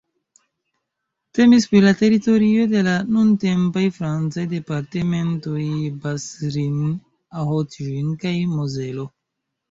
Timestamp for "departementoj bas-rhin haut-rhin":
4.53-8.09